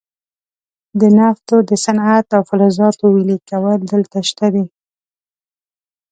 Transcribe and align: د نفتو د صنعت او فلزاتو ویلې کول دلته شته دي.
د 0.99 1.01
نفتو 1.17 1.55
د 1.69 1.71
صنعت 1.83 2.27
او 2.35 2.41
فلزاتو 2.49 3.03
ویلې 3.09 3.37
کول 3.49 3.79
دلته 3.93 4.17
شته 4.29 4.45
دي. 4.53 4.65